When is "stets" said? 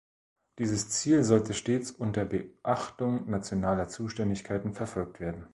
1.53-1.91